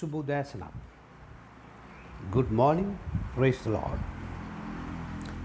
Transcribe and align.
සුබෝදෑසනක්. 0.00 0.74
Good 2.30 2.50
morning, 2.52 2.90
praise 3.34 3.60
the 3.62 3.70
Lord. 3.70 4.00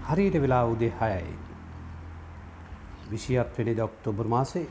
හරියට 0.08 0.36
වෙලා 0.40 0.64
උදේ 0.66 0.92
හයයි. 0.92 1.34
විසියත් 3.10 3.58
වෙනි 3.58 3.74
ඔක්තෝබර් 3.80 4.26
මාසේ 4.26 4.66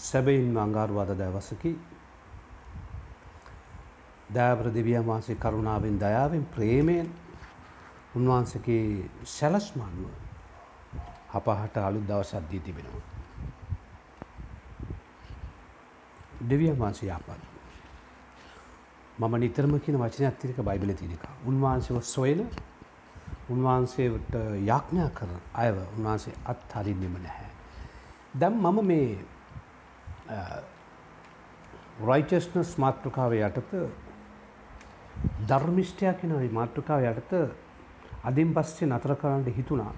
සැබයින් 0.00 0.58
අංගාරුවාද 0.58 1.10
දවසකි 1.12 1.72
දෑවර 4.30 4.66
දෙවිය 4.74 5.00
මාසේ 5.02 5.36
කරුණාවෙන් 5.36 6.00
දයාවෙන් 6.00 6.44
ප්‍රේමයෙන් 6.46 7.08
උන්වහන්සගේ 8.16 8.84
සැලස්මන්ව 9.26 10.04
අපහට 11.34 11.76
අලුත් 11.78 12.04
දවසත් 12.08 12.44
දී 12.50 12.60
තිබෙනවා. 12.60 13.19
දෙවියන් 16.40 16.76
වහන්සේ 16.76 17.08
යාපත්. 17.08 17.30
මම 19.18 19.34
නිතරම 19.36 19.78
කියන 19.80 19.98
වචන 19.98 20.24
ඇත්තිරික 20.24 20.58
බයිබල 20.58 20.92
තිනික. 20.94 21.22
උන්වහන්සේව 21.46 22.02
සොයන 22.02 22.40
උන්වහන්සේට 23.48 24.32
යාඥා 24.64 25.10
කර 25.10 25.30
අයව 25.54 25.76
උන්වහන්සේ 25.96 26.34
අත් 26.44 26.60
හරින්නෙම 26.74 27.14
නැහැ. 27.18 27.50
දැම් 28.34 28.54
මම 28.54 28.86
මේ 28.86 29.18
රයිචස්නස් 32.00 32.78
මාතෘකාව 32.78 33.32
යටත 33.34 33.72
ධර්මිෂ්ටයක් 35.48 36.20
කෙන 36.20 36.32
මාතෘකාව 36.52 37.02
යටත 37.04 37.32
අදින් 38.24 38.54
පස්සේ 38.54 38.88
නතර 38.88 39.14
කරන්නට 39.16 39.56
හිතුණා 39.56 39.92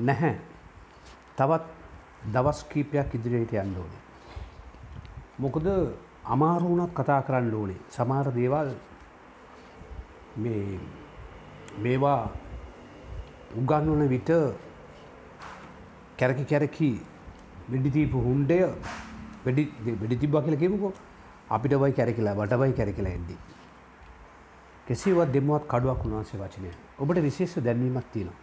නැහැ 0.00 0.36
තවත් 1.36 1.64
දවස් 2.32 2.64
කීපයක් 2.70 3.14
ඉදිරියට 3.14 3.52
යන්න 3.54 3.76
ඕනේ. 3.76 4.03
මොකද 5.38 5.66
අමාරු 6.26 6.68
වුණත් 6.68 6.92
කතා 6.94 7.22
කරන්න 7.22 7.54
ඕනේ 7.54 7.80
සමහර 7.90 8.28
දේවල් 8.34 8.70
මේ 10.36 10.78
මේවා 11.78 12.20
උගන්වන 13.56 14.04
විට 14.08 14.30
කැරකි 16.18 16.44
කැරකි 16.44 16.90
වෙඩිතීපු 17.70 18.18
හුන්ඩය 18.20 18.60
වැඩි 19.44 19.64
වෙඩි 20.02 20.16
තිබ්බා 20.16 20.42
කියලා 20.42 20.58
කිව්වකෝ 20.58 20.92
අපිට 21.48 21.74
වයි 21.74 21.92
කැරකිලා 21.92 22.34
වටවයි 22.34 22.72
කැරකිලා 22.72 23.12
එද්දි. 23.12 23.36
කෙසේවත් 24.86 25.32
දෙමුවත් 25.32 25.66
කඩුවක් 25.66 26.04
උන්වහන්සේ 26.04 26.40
වචනය. 26.40 26.70
ඔබට 26.98 27.22
විශේෂ 27.22 27.56
දැන්වීමක් 27.58 28.06
තියෙනවා. 28.12 28.38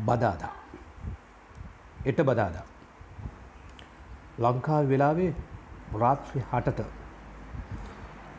බදාදා. 0.00 0.54
එට 2.04 2.20
බදාදා. 2.22 2.66
ලංකාව 4.44 4.84
වෙලාවේ 4.92 5.32
රාත්‍රී 6.02 6.44
හටට 6.52 6.80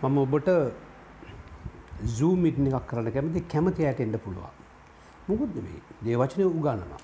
මම 0.01 0.17
ඔබට 0.17 0.49
සූමිට් 2.17 2.57
එකක් 2.59 2.87
කරන්න 2.89 3.11
කැමති 3.15 3.41
කැමති 3.53 3.85
ඇයට 3.85 3.99
එන්න 3.99 4.19
පුළුවන්. 4.25 4.53
මුකුත් 5.27 5.55
නෙමෙයි. 5.55 5.81
දේවචනය 6.05 6.43
උගන්වනවා. 6.45 7.01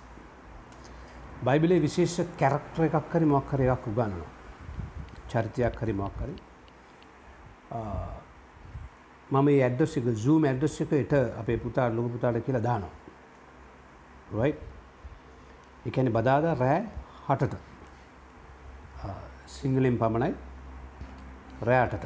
බයිබලයේ 1.45 1.81
විශේෂ 1.85 2.15
කැරක්ටර් 2.39 2.83
එකක් 2.87 3.11
හරි 3.13 3.25
මොකක් 3.25 3.51
හරි 3.53 3.67
එකක් 3.75 3.87
උගන්වනවා. 3.91 4.31
චරිතයක් 5.29 5.81
හරි 5.81 5.93
මොකක් 5.93 6.17
හරි. 6.21 6.35
මම 9.31 9.43
මේ 9.45 9.63
ඇඩ්‍රස් 9.67 9.97
එක 9.97 10.07
Zoom 10.23 10.45
ඇඩ්‍රස් 10.45 10.81
එක 10.81 10.91
එට 10.93 11.13
අපේ 11.41 11.57
පුතා 11.57 11.89
ලොකු 11.89 12.09
පුතාට 12.15 12.45
කියලා 12.45 12.63
දානවා. 12.69 12.93
right? 14.31 14.57
ඒ 15.85 15.91
කියන්නේ 15.91 16.15
බදාදා 16.17 16.53
රෑ 16.63 16.81
8ට. 17.27 17.74
සිංහලෙන් 19.47 19.97
පමණයි 19.97 20.33
රෑ 21.61 21.87
8ට. 21.87 22.05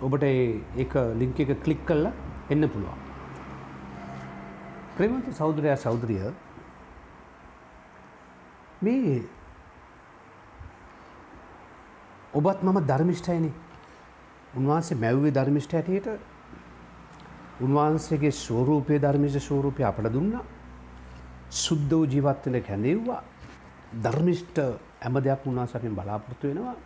ඔබට 0.00 0.22
ඒක 0.22 0.94
ලින්ක් 1.20 1.40
එක 1.40 1.52
ක්ලික් 1.64 1.86
කරලා 1.86 2.12
එන්න 2.50 2.68
පුළුවන්. 2.68 2.98
ප්‍රේමන්ත 4.96 5.28
සහෝදරයා 5.32 5.76
සහෝදරිය 5.76 6.32
මේ 8.82 9.22
ඔබත් 12.34 12.62
මම 12.62 12.78
ධර්මිෂ්ඨයනේ. 12.86 13.54
උන්වහන්සේ 14.56 14.96
මැව්වේ 14.96 15.32
ධර්මිෂ්ඨ 15.32 15.74
හැටියට 15.74 16.08
උන්වහන්සේගේ 17.60 18.32
ස්වරූපයේ 18.34 19.00
ධර්මිෂ්ඨ 19.00 19.46
ස්වරූපය 19.48 19.82
අපට 19.84 20.12
දුන්නා. 20.12 20.44
සුද්ධ 21.52 21.90
වූ 21.90 22.04
ජීවත් 22.06 22.46
වෙන 22.46 22.62
කැඳෙව්වා. 22.62 23.22
ධර්මිෂ්ඨ 24.02 24.60
හැම 25.02 25.14
දෙයක් 25.18 25.46
උන්වහන්සේ 25.46 25.78
අපෙන් 25.78 25.94
බලාපොරොත්තු 25.94 26.48
වෙනවා. 26.48 26.76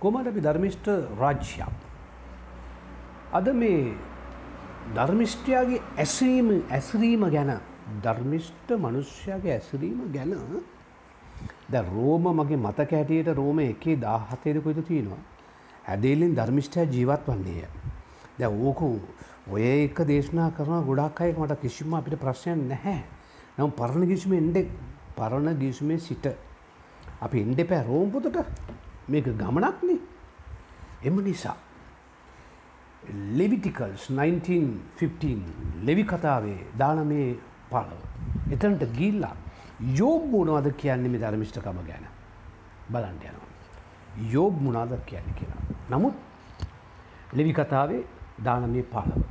කොහොමද 0.00 0.26
අපි 0.26 0.40
ධර්මිෂ්ඨ 0.40 0.90
රාජ්‍යයක්? 1.18 1.76
අද 3.32 3.46
මේ 3.52 3.94
ධර්මිෂ්ඨයාගේ 4.94 5.82
ඇසීම 5.98 6.48
ඇසරීම 6.70 7.22
ගැන 7.30 7.50
ධර්මිෂ්ඨ 8.02 8.70
මනුෂ්‍යයාගේ 8.76 9.52
ඇසරීම 9.52 10.00
ගැන 10.12 10.32
ද 11.68 11.74
රෝම 11.86 12.24
මගේ 12.30 12.56
මතක 12.56 12.90
හැටියට 12.92 13.28
රෝම 13.30 13.58
එකේ 13.60 13.96
දාහතේද 13.98 14.62
කොයිද 14.62 14.80
තියෙනවා. 14.82 15.22
ඇදේලින් 15.86 16.36
ධර්මිෂ්ඨය 16.36 16.86
ජීවත් 16.86 17.26
වන්නේය. 17.26 17.64
දැ 18.38 18.48
ඕකු 18.48 18.88
ඔය 19.46 19.62
එක 19.62 19.98
දේශනා 20.02 20.50
කරන 20.50 20.84
ගොඩක් 20.84 21.20
අයෙක් 21.20 21.38
මට 21.38 21.60
කිසිම 21.60 21.94
අපිට 21.94 22.16
ප්‍රශ්නයක් 22.16 22.56
නැහැ. 22.62 23.00
නම් 23.58 23.70
පරණ 23.70 24.06
ගිසුම 24.06 24.32
එන්ඩ 24.32 24.56
පරණ 25.16 25.58
ගිසුමේ 25.58 25.98
සිට 25.98 26.26
අපි 27.20 27.40
එන්ඩ 27.40 27.60
පෑ 27.68 27.84
රෝම්පුතට 27.84 28.40
මේක 29.08 29.30
ගමනක්නේ 29.36 29.98
එම 31.02 31.16
නිසා 31.24 31.56
ලෙවිටිකල්ස් 33.36 34.10
1915 34.10 35.84
ලෙවි 35.84 36.04
කතාවේ 36.04 36.58
දානමේ 36.78 37.30
පලව 37.70 38.00
එතනට 38.52 38.84
ගිල්ලා 38.98 39.36
යෝබ් 39.92 40.30
මොනවද 40.30 40.72
කියන්නේ 40.76 41.10
මේ 41.10 41.20
ධර්මිෂ්ඨකම 41.20 41.78
ගැන 41.86 42.06
බලන්න 42.88 43.18
යනවා. 43.20 43.48
යෝබ් 44.32 44.60
මොනාද 44.60 44.92
කියන්නේ 45.06 45.34
කියලා. 45.34 45.60
නමුත් 45.90 46.14
ලෙවි 47.32 47.52
කතාවේ 47.52 48.04
දානමේ 48.44 48.82
පාලව. 48.84 49.22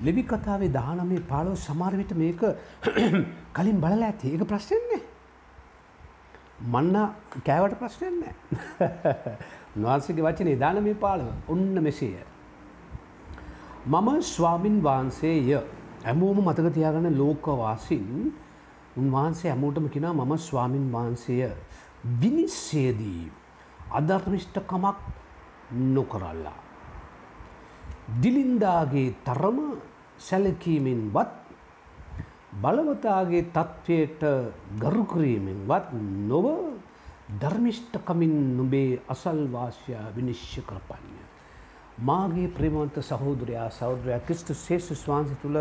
ලෙවි 0.00 0.22
කතාවේ 0.22 0.72
දානමේ 0.72 1.20
පාලව 1.22 1.56
සමහර 1.56 1.96
විට 1.96 2.12
මේක 2.12 2.40
කලින් 3.56 3.80
බලලා 3.80 4.08
ඇති. 4.08 4.28
ඒක 4.28 4.44
ප්‍රශ්නේ 4.44 4.80
නෑ. 4.82 5.02
මන්න 6.64 6.96
කෑවට 7.46 7.78
ප්‍රශ්නයක් 7.78 8.14
නෑ. 8.14 8.34
උන්වහන්සේගේ 9.76 10.24
වචනේ 10.24 10.56
දානමේ 10.56 10.94
පාලව 10.96 11.26
ඔන්න 11.48 11.82
මෙසේය. 11.82 12.24
මම 13.86 14.08
ස්වාමින් 14.24 14.76
වහන්සේය. 14.82 15.60
හැමෝම 16.04 16.38
මතක 16.40 16.72
තියාගන්න 16.74 17.18
ලෝකවාසින් 17.18 18.08
උන්වහන්සේ 18.96 19.50
හැමෝටම 19.50 19.88
කෙනා 19.88 20.12
මම 20.14 20.32
ස්වාමින් 20.38 20.86
වහන්සේය 20.92 21.52
විනිශ්චයේදී 22.20 23.32
අධර්මිෂ්ඨකමක් 23.92 24.98
නොකරල්ලා. 25.94 26.58
දිලින්දාගේ 28.22 29.08
තරම 29.24 29.58
සැලකීමෙන්වත් 30.18 31.43
බලවතාගේ 32.54 33.42
තත්ත්වයට 33.50 34.22
ගරුකරීමෙන්වත් 34.78 35.88
නොව 36.28 36.46
ධර්මිෂ්ඨකමින් 37.34 38.34
නොබේ 38.56 39.00
අසල්වාශයා 39.08 40.06
විනිශ්්‍ය 40.14 40.62
කරපන්න. 40.62 41.16
මාගේ 42.00 42.48
ප්‍රේමවන්ත 42.50 42.96
සහෝදරයා 43.02 43.68
සෞද්‍රයා 43.70 44.20
ක්‍රිස්ට 44.20 44.54
ශේෂ 44.56 44.88
ස්වාන්සි 44.94 45.34
තුළ 45.42 45.58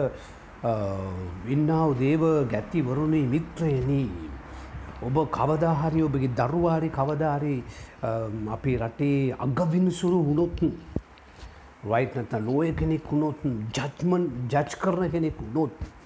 ඉන්නාව 1.48 1.98
දේව 1.98 2.24
ගැත්තිවරුණේ 2.48 3.26
මිත්‍රයනී. 3.26 4.10
ඔබ 5.02 5.18
කවදාහරි 5.30 6.02
ඔබගේ 6.02 6.32
දරුවාරි 6.32 6.90
කවදාරි 6.92 7.56
අපේ 8.50 8.78
රටේ 8.78 9.36
අගවිනිසුරු 9.40 10.20
වුණොත් 10.22 10.62
රයිට් 11.86 12.16
නැත 12.16 12.34
ලෝය 12.42 12.72
කෙනෙක් 12.74 13.04
වුණොත් 13.06 13.44
ජජ්මන් 13.72 14.24
ජජ් 14.48 14.80
කරන 14.80 15.12
කෙනෙක් 15.12 15.38
වුණොත් 15.40 16.03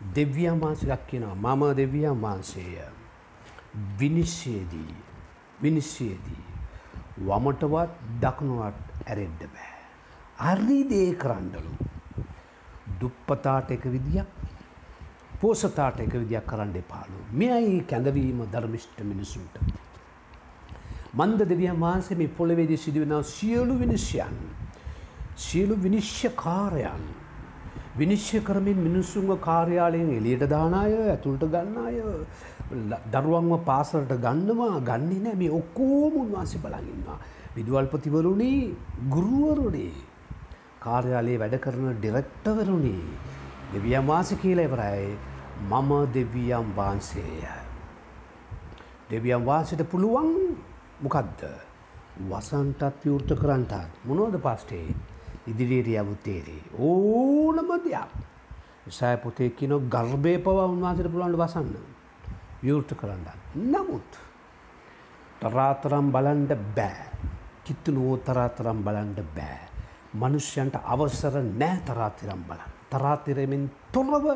දෙවියන් 0.00 0.60
වහන්සේක් 0.60 1.06
කියනවා 1.06 1.34
මම 1.34 1.62
දෙවියන් 1.76 2.22
වහන්සේය 2.22 2.76
විනිශ්චයේදී 4.00 4.94
විනිශ්චයේදී 5.62 6.42
වමටවත් 7.20 7.90
දකුණුවට 8.22 9.06
ඇරෙන්ඩ 9.06 9.42
බෑ. 9.54 9.74
අර්රීදේ 10.40 11.14
කරන්නලු 11.14 11.72
දුප්පතාට 13.00 13.70
එක 13.70 13.84
විදියක් 13.84 14.28
පෝසතාට 15.40 16.00
එක 16.00 16.12
විදියක් 16.14 16.46
කරන්න 16.46 16.74
එපාලු. 16.76 17.20
මෙයයි 17.32 17.84
කැඳවීම 17.84 18.42
ධර්මිෂ්ට 18.52 18.98
මිනිසුන්ට. 19.02 19.54
මන්ද 21.14 21.48
දෙවියන් 21.48 21.80
වහන්සේ 21.80 22.16
මේ 22.16 22.28
පොළවේදී 22.30 22.76
සිදුවෙන 22.76 23.24
සියලු 23.24 23.78
විනිශ්‍යයන්. 23.78 24.36
සියලු 25.36 25.82
විනිශ්්‍යකාරයන්. 25.82 27.04
විනිශ්්‍ය 27.98 28.40
කරමින් 28.40 28.78
මිනිස්සුන්ව 28.78 29.40
කාර්යාලයෙන් 29.40 30.10
එලියට 30.10 30.44
දානාය 30.48 30.92
ඇතුළට 31.06 31.44
ගන්නාය 31.46 31.96
දරුවන්ව 33.10 33.64
පාසලට 33.64 34.12
ගන්නවා 34.18 34.80
ගන්නේ 34.80 35.20
නෑ. 35.20 35.36
මේ 35.36 35.50
ඔක්කෝම 35.50 36.14
උන්වහන්සේ 36.22 36.60
බලගන්නවා. 36.60 37.18
විදුවල්පතිවරුණේ 37.56 38.74
ගුරුවරුණේ 39.08 39.92
කාර්යාලයේ 40.80 41.38
වැඩ 41.38 41.58
කරන 41.58 41.90
ඩිරෙක්ටවරුණේ 41.96 43.02
දෙවියන් 43.72 44.06
වාස 44.06 44.30
කියලා 44.36 44.64
ඉවරයි. 44.64 45.10
මම 45.62 45.90
දෙවියන් 46.14 46.72
වහන්සේය. 46.76 47.42
දෙවියන් 49.10 49.44
වාසට 49.44 49.82
පුළුවන් 49.90 50.30
මොකක්ද 51.00 51.42
වසන්ටත් 52.22 53.04
විවෘත 53.04 53.30
කරන්ටත්. 53.34 53.90
මොනෝද 54.04 54.34
පස්ටේ? 54.38 54.94
ඉදිරියට 55.46 55.88
යවුත්තේරේ 55.94 56.62
ඕනම 56.80 57.70
දෙයක් 57.84 58.10
සෑ 58.90 59.16
පොතේ 59.18 59.50
කියන 59.50 59.76
ගර්භය 59.88 60.38
පවා 60.40 60.66
උන්වහන්සට 60.66 61.08
පුළුවන්ට 61.08 61.38
වසන්න 61.38 61.74
විවෘත 62.62 62.94
කරන්න. 62.94 63.26
නමුත් 63.66 64.10
තරාතරම් 65.40 66.12
බලන්ඩ 66.12 66.52
බෑ 66.74 67.06
කිත්තු 67.64 67.92
නෝ 67.92 68.16
තරාතරම් 68.18 68.82
බලන්ඩ 68.82 69.20
බෑ. 69.34 69.60
මනුෂ්‍යන්ට 70.14 70.76
අවසර 70.76 71.40
නෑ 71.54 71.80
තරාතිරම් 71.82 72.42
බලන්. 72.44 72.70
තරාතිරෙමින් 72.90 73.70
තොරව 73.92 74.26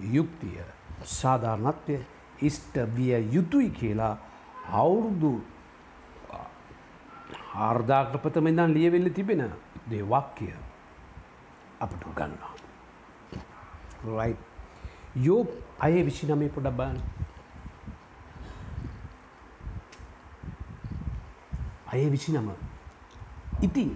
යුක්තිය 0.00 0.60
සාධාරණත්වය 1.04 2.00
ඉෂ්ට 2.40 2.74
විය 2.88 3.14
යුතුයි 3.30 3.70
කියලා 3.70 4.14
අවුරුදු 4.74 5.32
ආර්ධාක්‍රපතමෙන්දන් 7.58 8.74
ලියවෙල්ල 8.74 9.10
තිබෙන 9.10 9.42
දේවාක්කිය 9.90 10.54
අපට 11.80 12.02
ගන්නවා. 12.18 12.54
රයි 14.18 14.36
යෝ 15.26 15.42
අය 15.78 16.02
විසි 16.02 16.26
නමේ 16.26 16.48
පොඩක් 16.48 16.76
බාන 16.76 16.96
අය 21.92 22.10
විසි 22.10 22.32
නම 22.32 22.50
ඉතින් 23.60 23.90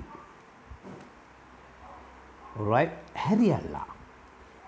රයි 2.70 2.86
හැරියල්ලා 3.24 3.86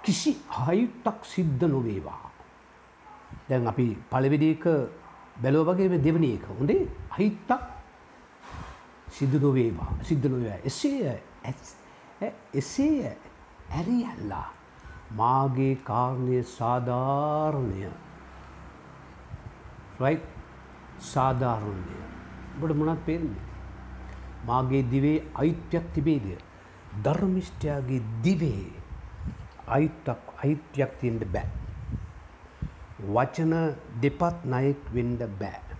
කිසි 0.04 0.32
හයුත්තක් 0.58 1.24
සිද්ධ 1.24 1.64
නොවේවා. 1.66 2.22
දැන් 3.48 3.66
අපි 3.66 3.86
පළවෙඩියක 4.10 4.64
බැලෝ 5.42 5.64
වගේ 5.64 5.98
දෙවනි 5.98 6.30
එක 6.36 6.46
හොඳේ 6.58 6.82
හිත්තක් 7.18 7.75
සිද්ධ 9.18 9.36
නොවේවා 9.42 9.92
සිද්ධ 10.02 10.26
නොවේවා 10.26 10.60
එසේ 10.64 11.14
එසේ 12.54 13.16
ඇරියල්ලා 13.72 14.46
මාගේ 15.12 15.74
කාරණය 15.84 16.42
සාධාරණය 16.50 17.92
රයි 20.00 20.16
සාධාරණය 21.04 22.06
බට 22.58 22.76
මොනත් 22.76 23.04
පේන්නේ. 23.06 23.44
මාගේ 24.46 24.82
දිවේ 24.90 25.18
අයිත්‍යයක් 25.34 25.86
තිබේද. 25.94 26.26
ධර්මිෂ්ටයාගේ 27.04 28.02
දිවේ 28.24 28.72
අයිත්තක් 29.68 30.32
අයිත්‍යයක් 30.42 30.92
තියෙන්ට 31.00 31.24
බෑ. 31.26 31.48
වචන 33.08 33.54
දෙපත් 34.02 34.44
නයෙක් 34.46 34.90
වෙන්ඩ 34.94 35.22
බෑ. 35.40 35.76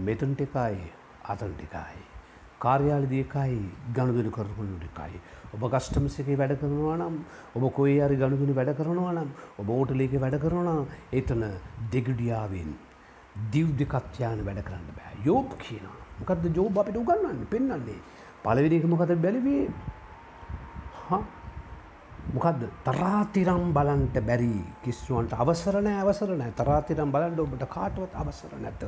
මෙතන්ට 0.00 0.40
එකයි 0.40 0.92
අතන්ට 1.24 1.64
එකයි. 1.68 2.15
කාර්යාලදයකයි 2.58 3.58
ගණුදන 3.92 4.30
කරපුුණු 4.30 4.76
එකයි. 4.80 5.20
ඔබ 5.54 5.62
කස්ටමසක 5.68 6.28
වැඩ 6.34 6.56
කරනවා 6.56 6.96
නම් 6.96 7.16
ඔබ 7.54 7.64
කොයි 7.72 7.96
අරි 8.00 8.16
ගණුදුනි 8.16 8.54
වැඩ 8.54 8.72
කරනවා 8.74 9.14
නම් 9.14 9.30
ඔබ 9.58 9.68
ඕටලේක 9.70 10.14
වැඩ 10.18 10.36
කරනවා 10.38 10.76
එතන 11.12 11.44
දෙගඩියාවෙන් 11.92 12.70
දිව් 13.52 13.68
දෙකත්යාන 13.76 14.44
වැඩ 14.44 14.62
කරන්න 14.62 14.92
බෑ. 14.92 15.14
යෝබ් 15.24 15.56
කියන 15.58 15.86
මොකද 16.18 16.46
ජෝබ 16.52 16.78
අපිට 16.78 16.96
උගන්නන්න 16.96 17.46
පෙන්න්නන්නේ 17.46 18.00
පලවිනික 18.42 18.84
මොකද 18.86 19.16
බැලිවේ? 19.18 19.64
මොකක්ද 22.28 22.62
තරාතිරම් 22.82 23.72
බලන්ට 23.72 24.16
බැරි. 24.22 24.64
කිස්සුවන්ට 24.82 25.32
අවසරණ 25.34 25.88
අවසරනෑ 25.94 26.52
තරාතිරම් 26.52 27.12
බලන්ට 27.12 27.40
ඔබට 27.40 27.66
කාටුවත් 27.68 28.14
අවසර 28.14 28.56
නැත. 28.58 28.82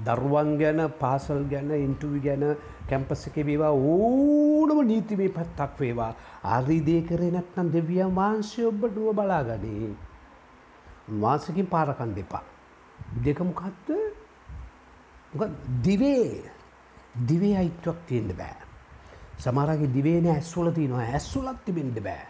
දරුවන් 0.00 0.50
ගැන 0.58 0.80
පාසල් 0.98 1.42
ගැන 1.44 1.70
ඉන්ටුවි 1.78 2.20
ගැන 2.20 2.44
කැම්පස 2.88 3.26
එක 3.26 3.36
වේවා 3.42 3.72
ඕනම 3.72 4.78
නීතිමේ 4.84 5.30
පත්තක් 5.30 5.78
වේවා 5.78 6.12
අරිදේ 6.50 7.02
කරේ 7.02 7.30
නැත්නම් 7.30 7.68
දෙවියන් 7.70 8.14
වහන්සේ 8.14 8.66
ඔබට 8.66 8.96
නුව 8.96 9.14
බලාගනී. 9.14 9.90
උන්වාසකින් 11.08 11.66
පාරකන් 11.66 12.14
දෙපා. 12.14 12.44
දෙකමකත්ද 13.16 13.88
දිවේ 15.80 16.42
දිවේ 17.22 17.56
අයිත්වක් 17.56 17.98
තියෙන්ට 18.06 18.36
බෑ. 18.36 18.56
සමරගේ 19.38 19.88
දිවේන 19.88 20.26
ඇස්වල 20.28 20.70
තියනවා 20.70 21.06
ඇස්සුලක් 21.08 21.64
තිබෙන්ට 21.64 21.98
බෑ. 22.00 22.26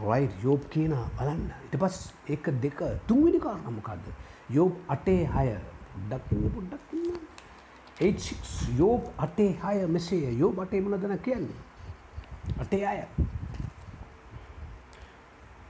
රයි් 0.00 0.28
යෝබ් 0.42 0.62
කියන 0.70 0.94
බලන්න 1.16 1.44
ඉට 1.64 1.76
පස් 1.76 1.96
එක 2.28 2.50
දෙක 2.60 2.78
තුන්විනි 3.06 3.40
කාරණමකක්ද. 3.40 4.04
යෝබ් 4.50 4.72
අටේ 4.88 5.24
හය 5.26 5.48
පොඩ්ඩක්න්න 6.00 6.50
පොඩ්ඩක්න්න. 6.50 7.18
යෝබ් 8.78 9.02
අටේ 9.18 9.50
හය 9.54 9.86
මෙසේ 9.88 10.32
යෝ 10.32 10.52
බටේ 10.52 10.80
මනදන 10.80 11.18
කියන්නේ. 11.18 11.58
අටේ 12.58 12.84
අය. 12.84 13.02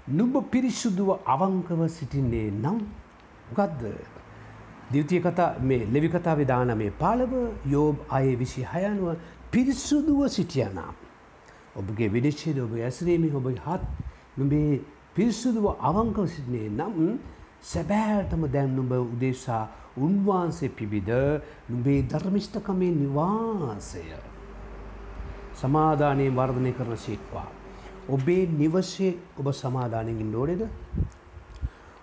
නුඹ 0.08 0.36
පිරිසුදුව 0.50 1.10
අවංකව 1.26 1.88
සිටින්නේ 1.88 2.50
නම් 2.52 2.78
ගත්ද. 3.54 3.82
දිවතිය 4.90 5.20
කතා 5.20 5.58
මේ 5.60 5.86
ලෙවි 5.86 6.08
කතාව 6.08 6.44
දාන 6.44 6.76
මේ 6.76 6.90
පාලව 6.92 7.32
යෝබ් 7.66 7.96
අය 8.10 8.36
විසි 8.36 8.64
හයනුව 8.64 9.16
පිරිසුදුව 9.50 10.28
සිටියනම්. 10.28 10.78
ඔබගේ 11.76 12.08
විනිශ්චේද 12.08 12.58
ඔබ 12.58 12.72
ඇසරීමේ 12.74 13.34
ඔබ 13.34 13.50
හත් 13.56 13.82
නුඹේ 14.36 14.80
පිරිසුදුව 15.14 15.66
අවංකව 15.80 16.26
සිටිනේ 16.26 16.68
නම් 16.70 17.18
සැබෑටම 17.62 18.46
දැන් 18.46 18.74
නුඹ 18.76 18.92
උදේශා 18.92 19.68
උන්වහන්සේ 19.98 20.68
පිබිද 20.70 21.10
නුඹේ 21.68 22.02
ධර්මිෂ්ඨකමේ 22.04 22.90
නිවාසය. 22.92 24.02
සමාධානයෙන් 25.54 26.36
වර්ධනය 26.36 26.72
කරන 26.72 26.96
සිටවා. 26.96 27.46
ඔබේ 28.08 28.46
නිවසේ 28.48 29.18
ඔබ 29.38 29.52
සමාධානයෙන් 29.52 30.34
ඕනෙද. 30.34 30.62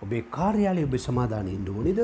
ඔබේ 0.01 0.21
කාර්යාලය 0.29 0.83
ඔබ 0.83 0.97
සමාධානයෙන් 0.97 1.69
ඕනෙද. 1.69 1.99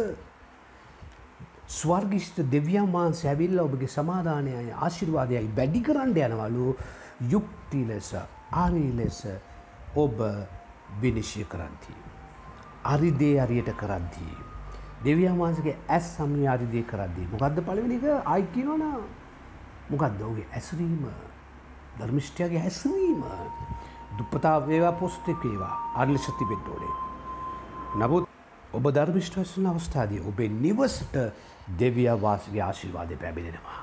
ස්වර්ගිෂ්ට 1.70 2.40
දෙවියන් 2.52 2.88
වහන්සේ 2.88 3.30
ඇවිල්ල 3.30 3.60
ඔබගේ 3.60 3.88
සමාධානයයි 3.90 4.72
ආශිර්වාදයයි 4.78 5.52
වැඩි 5.56 5.82
කරන්න 5.82 6.16
යනවලු 6.18 6.76
යුක්ති 7.30 7.88
ලෙස 7.88 8.14
ආරී 8.54 8.92
ලෙස 8.96 9.20
ඔබ 9.96 10.18
විනිශ්ය 11.02 11.44
කරන්ති. 11.46 12.11
අරිදේ 12.84 13.42
අරියට 13.42 13.70
කරද්දී. 13.78 14.38
දෙවියන් 15.04 15.38
වහන්සගේ 15.38 15.78
ඇස් 15.90 16.16
සමය 16.18 16.48
අරිදේ 16.48 16.84
කරද්දී. 16.84 17.28
මොකක්ද 17.32 17.62
පලවෙනික 17.62 18.04
අයිකිනවන 18.26 18.84
මොකක්ද 19.90 20.22
ඔගේ 20.22 20.48
ඇසරීම 20.52 21.06
ධර්මිෂ්ටයගේ 22.00 22.60
හැසවීම 22.60 23.24
දුප්පතා 24.18 24.68
වේවා 24.68 24.92
පොස්ටෙක් 24.94 25.46
ඒවා 25.46 25.76
අර්ලිශති 25.96 26.46
පෙට්ටෝඩේ. 26.46 26.94
නමුත් 27.96 28.28
ඔබ 28.74 28.86
ධර්මිෂ්ටවසන 28.90 29.66
අවස්ථාදී 29.66 30.22
ඔබේ 30.22 30.50
නිවසට 30.50 31.16
දෙවිය 31.80 32.10
වාසගේ 32.22 32.62
ආශිර්වාදය 32.62 33.16
පැබිලෙනවා. 33.16 33.82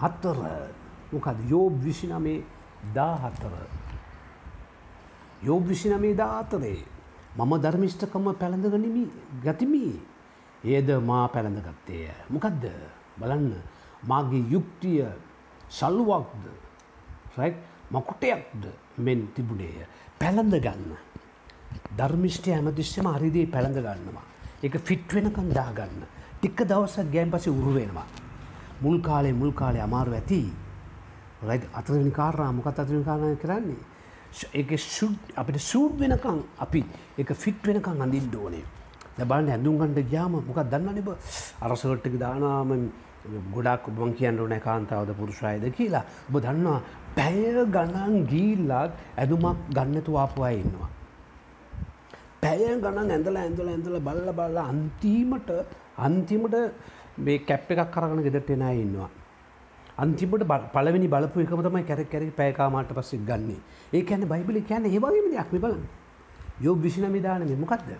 අත්තර 0.00 0.36
මොකද 1.12 1.38
යෝබ් 1.50 1.74
විසිනමේ 1.84 2.44
දාහත්තර. 2.94 3.52
යෝබ් 5.42 5.68
විසිනමේ 5.68 6.14
දාතරේ 6.14 6.78
මම 7.38 7.52
ධර්මිෂ්ඨකම 7.62 8.26
පැළඳගනිමි 8.34 9.04
ගතිමි 9.44 9.84
ඒද 10.64 10.88
මා 11.00 11.28
පැළඳගත්තේය. 11.28 12.10
මොකක්ද 12.30 12.64
බලන්න 13.18 13.52
මාගේ 14.02 14.44
යුක්තිය 14.50 15.06
සල්ුවක්ද 15.70 16.44
මකුටයක්ද 17.90 18.62
මෙන් 18.98 19.28
තිබුණේය 19.34 19.86
පැළඳ 20.18 20.54
ගන්න. 20.58 20.96
ධර්මිෂ්ටය 21.96 22.52
ඇමතිශ්‍යම 22.52 23.06
අරිදී 23.06 23.46
පැළඳ 23.46 23.78
ගන්නවා. 23.78 24.26
එක 24.62 24.78
ෆිට්වෙනකන් 24.80 25.52
දාගන්න. 25.54 26.02
ටික්ක 26.40 26.64
දවසක් 26.64 27.12
ගෑන් 27.12 27.30
පසේ 27.30 27.52
උරුවෙනවා. 27.52 28.06
මුල් 28.80 28.98
කාලේ 29.00 29.32
මුල් 29.32 29.52
කාලේ 29.52 29.82
අමාරු 29.82 30.12
ඇති. 30.12 30.40
රයි 31.42 31.60
අතරනි 31.72 32.10
කාරා 32.10 32.52
මොකත් 32.52 32.78
අතරනි 32.78 33.04
කාරණය 33.04 33.36
කරන්නේ. 33.36 33.78
ඒක 34.52 34.70
අපිට 35.36 35.60
සූට් 35.60 35.98
වෙනකං 36.00 36.42
අපි 36.58 36.84
එක 37.18 37.32
ෆිට් 37.34 37.66
වෙනකං 37.66 38.02
අඳින්න 38.02 38.34
ඕනේ. 38.36 38.64
දැන් 39.16 39.28
බලන්න 39.28 39.50
ඇඳුම් 39.50 39.78
ගන්න 39.78 40.08
ගියාම 40.10 40.32
මොකක්ද 40.32 40.70
දන්නවනේ 40.72 41.02
ඔබ 41.04 41.16
අරසවලට 41.62 42.06
දානාම 42.18 42.70
ගොඩක් 43.54 43.88
ඔබ 43.88 43.98
මං 43.98 44.14
කියන්න 44.18 44.40
ඕනේ 44.40 44.60
කාන්තාවද 44.60 45.10
පුරුෂයද 45.18 45.64
කියලා. 45.78 46.04
ඔබ 46.28 46.40
දන්නවා 46.40 46.80
පැය 47.16 47.66
ගණන් 47.74 48.14
ගිහිල්ලා 48.32 48.84
ඇඳුමක් 49.16 49.66
ගන්න 49.76 49.92
නැතුව 49.94 50.16
ආපු 50.16 50.44
අය 50.48 50.60
ඉන්නවා. 50.62 50.90
පැය 52.42 52.62
ගණන් 52.84 53.10
ඇඳලා 53.10 53.42
ඇඳලා 53.42 53.74
ඇඳලා 53.74 54.06
බලලා 54.08 54.38
බලලා 54.40 54.66
අන්තිමට 54.72 55.50
අන්තිමට 56.06 56.56
මේ 57.18 57.38
කැප් 57.48 57.70
එකක් 57.70 57.96
අරගෙන 57.98 58.22
ගෙදරට 58.26 58.50
එන 58.50 58.62
අය 58.62 58.78
ඉන්නවා. 58.84 59.10
අන්තිමට 59.98 60.44
පළවෙනි 60.74 61.08
බලපු 61.08 61.40
එකම 61.40 61.62
තමයි 61.62 61.84
කැරක් 61.84 62.10
කැරි 62.10 62.30
පෑකාමාට 62.30 62.92
පස්සේ 62.92 63.20
ගන්නේ. 63.20 63.60
ඒ 63.92 64.04
ඇන 64.04 64.28
බයිබලි 64.28 64.62
කියන්න 64.62 64.86
ඒවාගේම 64.86 65.30
දෙයක් 65.32 65.52
මේ 65.52 65.60
බලන්න. 65.60 65.84
යෝබ 66.60 66.82
විසින 66.82 67.12
විධානය 67.12 67.56
මොකක්ද 67.56 67.90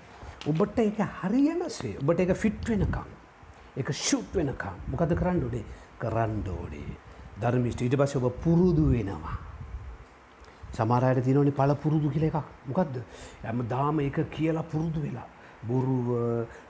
ඔබට 0.46 0.78
එක 0.78 1.00
හරියනසේ 1.20 1.96
ඔබට 2.00 2.20
එක 2.20 2.32
ෆිට් 2.36 2.68
වෙනකම් 2.68 3.08
එක 3.76 3.92
ශුට් 3.92 4.34
වෙනකම් 4.34 4.74
මොකද 4.92 5.12
කරන්න 5.20 5.40
ඩේ 5.44 5.64
කරන්න 5.98 6.42
ෝඩේ 6.48 6.96
ධර්මිෂ්ට 7.40 7.82
ඊට 7.82 7.96
පස්ස 7.96 8.16
ඔබ 8.18 8.34
පුරුදු 8.44 8.84
වෙනවා. 8.92 9.36
සමාරයට 10.74 11.24
තිනවනි 11.24 11.52
පල 11.52 11.74
පුරුදු 11.82 12.10
කියල 12.10 12.24
එකක්. 12.24 12.38
මොකක්ද 12.66 13.02
ඇම 13.44 13.62
දාම 13.68 14.00
එක 14.00 14.18
කියලා 14.30 14.62
පුරුදු 14.62 15.00
වෙලා. 15.00 15.26
බොරුව 15.66 16.08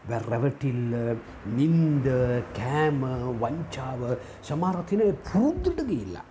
රැවටිල්ල 0.08 0.96
නින්ද 1.56 2.06
කෑම 2.54 3.00
වංචාව 3.40 4.02
සමාරතිනය 4.42 5.12
පුරුද්දට 5.28 5.80
ගිල්ලා. 5.84 6.24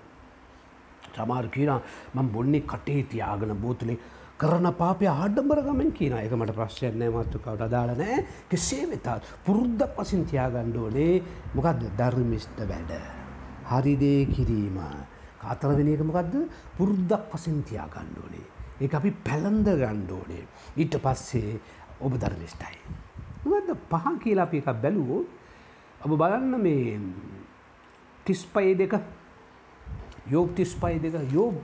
සමාර 1.15 1.47
කියන 1.49 1.73
මං 2.15 2.31
බොන්නේ 2.31 2.61
කටේ 2.63 3.03
තියාගෙන 3.03 3.53
බෝතුලේ 3.61 3.99
කරන 4.37 4.67
පාපය 4.73 5.05
ආඩම්බරගමෙන් 5.07 5.91
කියන 5.91 6.17
එක 6.17 6.33
මට 6.33 6.57
ප්‍රශ්යක් 6.57 6.97
නෑ 6.97 7.13
මත්තුකවට 7.13 7.63
අදාළ 7.67 7.93
නෑ 7.97 8.25
කෙසේ 8.49 8.85
වෙතත් 8.91 9.07
පුරුද්ධ 9.45 9.85
පසින් 9.95 10.25
තියාගණ්ඩෝනේ 10.25 11.21
මොකක්ද 11.55 11.87
ධර්මිෂ්ට 11.99 12.59
වැඩ. 12.71 12.91
හරිදේ 13.71 14.25
කිරීම. 14.33 14.77
කාතරවෙන 15.41 15.89
එක 15.93 16.05
මොකක්ද 16.09 16.35
පුරුද්ධක් 16.77 17.25
පසින් 17.31 17.63
තියාගණ්ඩෝනේ. 17.63 18.45
ඒ 18.81 18.89
අපි 18.93 19.11
පැළඳ 19.25 19.67
ගණ්ඩෝනේ. 19.81 20.43
ඊට 20.77 20.95
පස්සේ 21.01 21.59
ඔබ 21.99 22.13
ධර්මිෂ්ටයි. 22.15 22.77
මොකද 23.43 23.69
පහන් 23.89 24.15
කියලා 24.19 24.43
අපි 24.43 24.57
එකක් 24.57 24.81
බැලුවෝ 24.81 25.23
ඔබ 26.01 26.11
බලන්න 26.13 26.53
මේ 26.59 26.99
තිස්පයි 28.25 28.75
දෙක 28.75 28.93
යෝග 30.27 30.55
තිස්පයි 30.55 30.99
දෙක 30.99 31.15
යෝග 31.31 31.55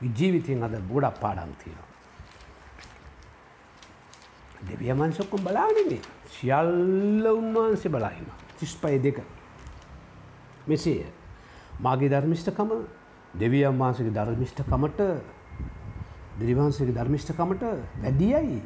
ජීවිතයෙන් 0.00 0.62
අද 0.62 0.74
ගොඩක් 0.88 1.20
පාඩම් 1.20 1.52
තියෙනවා. 1.54 1.90
දෙවිය 4.62 4.92
මන්සොක්කොම් 4.92 5.40
බලාගන්නේ 5.40 6.00
සියල්ල 6.30 7.26
උන්වහන්සේ 7.28 7.90
බලාහිම 7.90 8.28
තිස්පයි 8.58 8.98
දෙක 8.98 9.18
මෙසේ 10.66 11.06
මාගේ 11.80 12.08
ධර්මිෂ්ඨකම 12.08 12.70
දෙවියන් 13.34 13.74
වහන්සගේ 13.74 14.10
ධර්මිෂ්ඨකමට 14.10 15.00
දෙරිවහන්සගේ 16.38 16.94
ධර්මිෂ්ඨකමට 16.94 17.62
වැඩියයි 18.02 18.62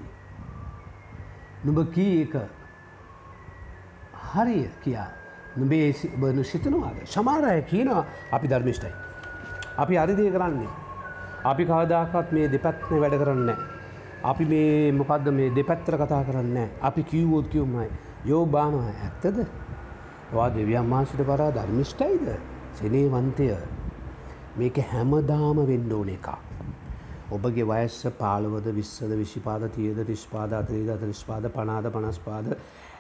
නුඹ 1.65 1.93
කී 1.93 2.23
එක 2.23 2.35
හරිය 4.29 4.69
කියා 4.83 5.09
නුබේ 5.57 5.95
බනු 6.17 6.45
සිතනවාද 6.45 6.99
සමාරය 7.07 7.62
කියනවා 7.62 8.05
අපි 8.33 8.47
ධර්මිෂ්ටයි. 8.49 8.93
අපි 9.79 9.99
අරිදය 9.99 10.31
කරන්නේ. 10.31 10.71
අපි 11.45 11.62
කවදාකත් 11.65 12.33
මේ 12.33 12.49
දෙපැත්න 12.49 13.00
වැඩ 13.00 13.19
කරන්න. 13.19 13.50
අපි 14.23 14.45
මේ 14.45 14.93
මොකක්ද 14.93 15.31
මේ 15.31 15.50
දෙපැත්තර 15.50 15.95
කතා 15.97 16.25
කරන්න 16.25 16.69
අපි 16.83 17.03
කිව්වෝත් 17.03 17.49
කිව්මයි 17.49 17.88
යෝ 18.25 18.47
බානවා 18.47 18.93
ඇත්තද 19.05 19.47
වා 20.33 20.50
දෙවියන් 20.50 20.87
මාසිට 20.87 21.23
පරා 21.23 21.50
ධර්මිෂ්ටයිද 21.50 22.27
සෙනේ 22.75 23.07
වන්තය 23.09 23.55
මේක 24.57 24.77
හැමදාම 24.91 25.67
වෙන්න 25.67 25.93
ඕන 25.93 26.09
එකක්. 26.09 26.48
ඔබගේ 27.30 27.66
වයස්ස 27.66 28.06
පාලවද 28.18 28.68
විස්සද 28.75 29.12
විශිපාද 29.14 29.64
තියද 29.70 29.99
ටිස්පාද 30.00 30.52
අතරීද 30.54 30.90
අත 30.90 31.02
නිස්පාද 31.02 31.49
පනාද 31.52 31.88
පනස්පාද 31.90 32.47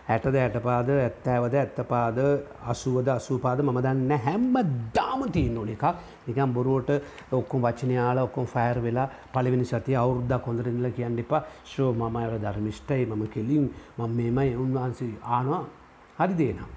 ඇටද 0.08 0.36
ඇටපාද 0.36 0.90
ඇත්තෑවද 0.90 1.54
ඇත්තපාද 1.54 2.18
අසුවද 2.64 3.08
අසූපාද 3.10 3.60
මම 3.60 3.78
දන්න 3.78 4.12
හැම්ම 4.18 4.54
දාම 4.94 5.24
තියන්න 5.30 5.58
ඕන 5.58 5.68
එකක්. 5.68 5.84
නිකම් 6.26 6.52
බොරුවට 6.52 6.90
ඔක්කොම් 7.32 7.62
වචනයාල 7.62 8.18
ඔක්කොම් 8.18 8.46
ෆෑර් 8.46 8.80
වෙලා 8.80 9.08
පලවෙනි 9.32 9.66
සතිය 9.66 9.96
අවුරුද්දක් 9.96 10.46
හොඳරනිල 10.46 10.90
කියන්න 10.92 11.18
එපා. 11.18 11.42
ශෝ 11.64 11.92
මම 11.92 12.16
අය 12.16 12.38
ධර්මිෂ්ටයි 12.38 13.06
මම 13.06 13.22
කෙලින් 13.28 13.64
මම 13.98 14.16
මේමයි 14.16 14.56
උන්වහන්සේ 14.56 15.12
ආනවා. 15.22 15.64
හරි 16.18 16.34
දේනම්. 16.34 16.70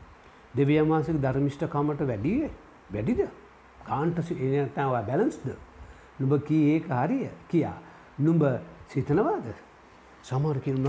දෙවියන් 0.54 0.88
වහන්සක 0.88 1.20
ධර්මිෂ්ට 1.20 1.64
කමට 1.68 2.08
වැඩිය? 2.08 2.50
වැඩිද? 2.92 3.22
කාන්ටසි 3.82 4.34
එනතාව 4.60 4.96
බැලන්ස්ද 5.06 5.46
නුඹ 6.22 6.38
කී 6.44 6.64
ඒක 6.70 6.88
හරිය 6.92 7.28
කියා. 7.48 7.78
නුඹ 8.20 8.44
සිතනවාද? 8.90 9.52
සමරකින්ම 10.24 10.88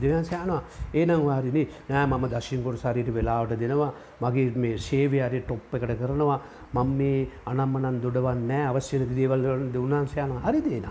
දෙවන්සයනවා 0.00 0.62
ඒනම් 0.94 1.22
වාරිනි 1.22 1.62
නෑ 1.88 2.06
මම 2.06 2.24
දශිංකොට 2.28 2.78
සරිට 2.78 3.08
වෙලාවට 3.10 3.58
දෙනවා. 3.58 3.92
මගේ 4.20 4.50
මේ 4.56 4.78
සේවයාරය 4.80 5.40
ටොප් 5.40 5.74
එකට 5.74 5.92
කරනවා. 6.00 6.40
මං 6.74 6.88
මේ 6.92 7.28
අනම්මනන් 7.46 8.00
දොඩවන්න 8.00 8.52
අවශ්‍යන 8.62 9.02
දේවල් 9.10 9.42
දෙවනාන්සයන 9.72 10.32
හරි 10.40 10.60
දේන. 10.62 10.86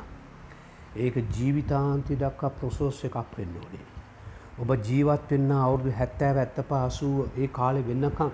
ඒක 0.95 1.15
ජීවිතාන්ති 1.29 2.13
දක්කා 2.15 2.51
ප්‍රසෝස් 2.51 3.03
එකක් 3.03 3.17
වෙන්න 3.37 3.57
ඕනේ. 3.57 3.85
ඔබ 4.59 4.69
ජීවත් 4.79 5.31
වෙන්න 5.31 5.51
අවුරුදු 5.57 5.91
හැත්තෑ 5.91 6.37
ඇත්ත 6.37 6.57
පාසුව 6.67 7.15
ඒ 7.35 7.47
කාලෙ 7.49 7.81
වෙන්නකම් 7.81 8.29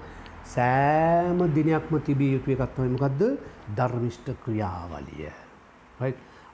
සෑම 0.47 1.39
දිනයක්ම 1.53 1.93
තිබිය 1.99 2.31
යුතු 2.33 2.51
එකත්වයි 2.51 2.89
මොකක්ද 2.89 3.21
ධර්මිෂ්ට 3.77 4.27
ක්‍රියාවලිය. 4.43 5.31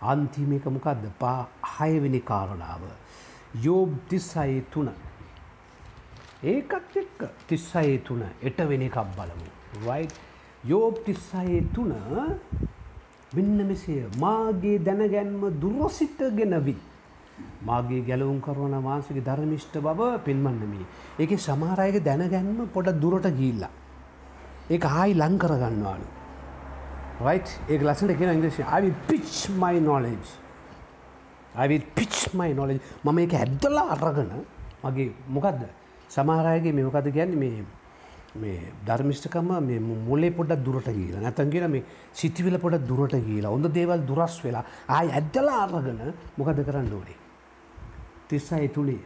අන්තිම 0.03 0.53
එක 0.53 0.65
මොකක්ද 0.67 1.03
පා 1.19 1.47
හයවෙනි 1.73 2.21
කාරණාව. 2.21 2.83
යෝබ් 3.62 3.91
තිස්සයි 4.09 4.62
තුන. 4.71 4.89
ඒකත් 6.43 6.95
එක්ක 6.95 7.19
තිස්සයි 7.47 7.97
තුන 8.00 8.23
එටවෙන 8.41 8.81
එකක් 8.81 8.97
බලමු. 9.17 9.50
වයි 9.85 10.07
යෝබ් 10.63 10.95
තිස්සයි 11.05 11.62
තුන 11.75 11.93
මෙන්න 13.35 13.67
මෙසේ 13.67 14.09
මාගේ 14.19 14.79
දැනගැන්ම 14.79 15.45
දුරසිටගෙනවී. 15.62 16.79
මාගේ 17.63 18.01
ගැලවුම් 18.01 18.41
කරවන 18.41 18.75
මාන්සගේ 18.81 19.21
ධර්මිෂ්ට 19.21 19.77
බව 19.79 20.09
පෙන්වන්නමී. 20.25 20.85
ඒක 21.19 21.39
සමාරයක 21.39 22.03
දැනගැන්ම 22.03 22.67
පොඩ 22.73 22.89
දුරට 23.00 23.29
ගිල්ලා. 23.39 23.71
ඒ 24.70 24.79
ආයි 24.79 25.13
ලං 25.13 25.38
කරගන්නවාලු. 25.38 26.08
right? 27.22 27.48
ඒක 27.70 27.82
ලස්සට 27.82 28.17
කියෙන 28.17 28.36
ඉංග්‍රේෂ 28.36 28.60
I 28.60 28.82
will 28.82 28.98
pitch 29.08 29.50
my 29.50 29.75
knowledge. 29.79 30.29
I 31.55 31.67
will 31.67 31.86
pitch 31.96 32.34
my 32.34 32.50
knowledge. 32.53 32.82
මම 33.03 33.20
ඒක 33.20 33.34
ඇද්දලා 33.34 33.86
අරගන 33.96 34.32
මගේ 34.84 35.13
මොකක්ද 35.29 35.63
සමහරයගේ 36.10 36.74
මෙමකද 36.74 37.08
ගැන්න 37.17 37.34
මේ 37.38 37.65
මේ 38.36 38.72
ධර්මිෂ්ඨකම 38.88 39.51
මේ 39.70 39.79
මුලේ 39.79 40.32
පොඩක් 40.32 40.63
දුරට 40.65 40.88
ගීලා 40.89 41.22
නැතන් 41.22 41.50
කියලා 41.50 41.74
මේ 41.75 41.84
සිතිවිල 42.13 42.58
පොඩක් 42.58 42.88
දුරට 42.88 43.15
ගීලා 43.27 43.51
හොඳ 43.55 43.67
දේවල් 43.77 44.01
දුරස් 44.10 44.38
වෙලා 44.46 44.63
ආය 44.88 45.08
ඇද්දලා 45.12 45.60
අරගෙන 45.65 46.13
මොකද 46.38 46.63
කරන්න 46.67 46.93
ඕනේ? 46.93 47.20
තිස්සයි 48.29 48.70
තුළේ 48.70 49.03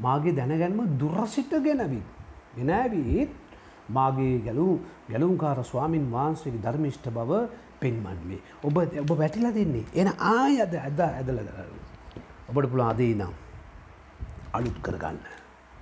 මාගේ 0.00 0.34
දැනගැන්ම 0.38 0.80
දුරසිට 0.98 1.52
ගෙනවිත් 1.66 2.06
ගෙනෑවීත් 2.56 3.49
මාගේ 3.90 4.38
ගැලූ 4.40 4.72
ගැලුම්කාර 5.08 5.64
ස්වාමින් 5.64 6.06
වහන්සේගේ 6.10 6.62
ධර්මිෂ්ඨ 6.62 7.10
බව 7.10 7.30
පෙන්මන්වේ. 7.80 8.40
ඔබ 8.62 8.76
ඔබ 8.76 9.10
වැටිලා 9.12 9.54
දෙන්නේ. 9.54 9.84
එන 9.94 10.08
ආය 10.30 10.60
අද 10.60 10.74
ඇද 10.76 11.00
ඇදල 11.00 11.38
ඔබට 12.48 12.70
පුළ 12.70 12.82
අදේ 12.82 13.14
නම් 13.14 13.34
අලුත් 14.52 14.78
කරගන්න. 14.82 15.18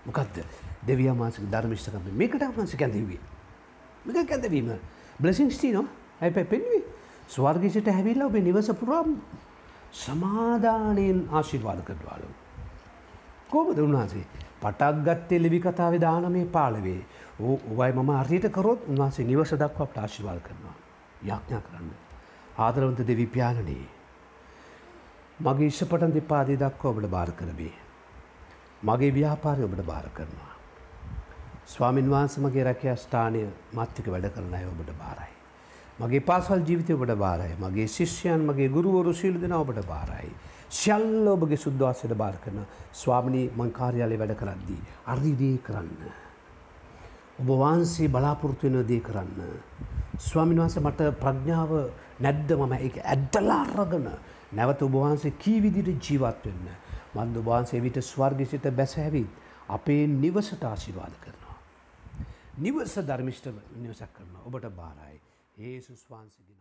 මොකක්ද 0.07 0.45
දෙවිය 0.83 1.13
මාසක 1.13 1.43
ධර්මිෂ්ඨකම 1.47 2.09
මේකට 2.15 2.43
මන්ස 2.49 2.77
කැඳවී. 2.77 3.21
මේක 4.07 4.27
කැඳවීම 4.27 4.73
බ්ලසිංස්ටී 5.21 5.73
නො 5.73 5.85
ඇයි 6.21 6.33
පැ 6.33 6.45
පෙන්වේ 6.47 6.83
ස්වර්ගිසිට 7.29 7.89
හැවිල්ල 7.89 8.23
ඔබේ 8.23 8.43
නිවස 8.43 8.71
පුරාම් 8.75 9.17
සමාධානයෙන් 9.95 11.19
ආශිර්වාද 11.31 11.81
කරවාලු. 11.85 12.29
කෝමද 13.51 13.79
උන්වහන්සේ 13.79 14.48
පටක් 14.63 15.05
ගත්තේ 15.07 15.43
ලිවි 15.43 15.61
කතාවේ 15.61 16.01
දානමේ 16.01 16.47
පාලවේ 16.49 17.01
ඔවයි 17.41 17.93
මම 17.93 18.11
අර්යට 18.13 18.47
කරොත් 18.51 18.81
උන්වහන්සේ 18.89 19.27
නිවස 19.27 19.53
දක්ව 19.55 19.83
අපට 19.83 19.99
ආශිර්වාද 19.99 20.41
කරනවා. 20.41 20.77
යාඥා 21.23 21.61
කරන්න. 21.61 21.91
ආදරවන්ත 22.59 23.07
දෙවිපාලනයේ. 23.07 23.87
මගේ 25.41 25.67
ඉෂපටන් 25.67 26.15
දෙපාදේ 26.15 26.57
දක්ව 26.57 26.87
ඔබට 26.87 27.11
භාර 27.11 27.31
කරබේ. 27.33 27.75
මගේ 28.83 29.13
ව්‍යාපාරය 29.13 29.63
ඔබට 29.63 29.83
භාර 29.85 30.09
කරනවා. 30.11 30.53
ස්වාමින් 31.67 32.11
වහන්ස 32.11 32.39
මගේ 32.39 32.65
රැකයා 32.65 32.97
ස්ථානය 32.97 33.47
මත්තික 33.73 34.07
වැඩ 34.09 34.31
කරන 34.31 34.55
අය 34.55 34.67
ඔබට 34.67 34.91
භාරයි. 34.95 35.33
මගේ 35.99 36.21
පාසල් 36.23 36.61
ජීවිතය 36.63 36.93
ඔබට 36.93 37.15
භාරයි 37.17 37.55
මගේ 37.57 37.87
ශිෂ්‍යයන් 37.89 38.47
මගේ 38.47 38.69
ගුරුවරු 38.69 39.15
සිල් 39.15 39.41
දෙන 39.41 39.53
ඔබට 39.55 39.81
භාරයි. 39.87 40.31
ශල්ල 40.71 41.29
ඔබගේ 41.29 41.57
සුද්වාසයට 41.57 42.15
භාර 42.15 42.37
කරන 42.39 42.65
ස්වාමිනී 42.95 43.51
මංකාරයාලය 43.57 44.17
වැඩ 44.17 44.35
කරද්දී. 44.37 44.81
අරිදී 45.07 45.57
කරන්න. 45.59 46.27
ඔබ 47.41 47.49
වහන්සේ 47.57 48.09
බලාපොරොත්තු 48.09 48.67
වෙන 48.67 48.87
දේ 48.87 49.01
කරන්න. 49.01 49.41
ස්වාමීන් 50.21 50.59
වහන්සේ 50.59 50.83
මට 50.83 51.11
ප්‍රඥාව 51.21 51.73
නැද්ද 52.21 52.51
මම 52.53 52.73
ඒක 52.75 52.97
ඇද්දලා 53.05 53.63
අරගෙන 53.75 54.09
නැවත 54.53 54.83
ඔබ 54.83 54.95
වහන්සේ 54.95 55.39
කී 55.39 55.63
විදිහට 55.63 56.03
ජීවත් 56.03 56.45
වෙන්න. 56.45 56.67
මන්ද 57.15 57.37
ඔබ 57.37 57.47
වහන්සේ 57.47 57.81
විට 57.81 58.03
ස්වර්ග 58.03 58.45
සිට 58.45 58.67
බැස 58.73 58.99
ඇවිත් 58.99 59.31
අපේ 59.69 60.07
නිවසට 60.09 60.63
ආශිර්වාද 60.65 61.15
කරනවා. 61.21 61.57
නිවස 62.59 62.95
ධර්මිෂ්ට 63.01 63.47
නිවසක් 63.77 64.13
කරන 64.13 64.35
ඔබට 64.45 64.67
බාරයි. 64.73 65.21
ඒ 65.57 65.81
සුස්වාන්සිදිනා. 65.81 66.58